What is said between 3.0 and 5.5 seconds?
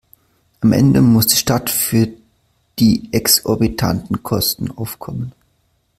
exorbitanten Kosten aufkommen.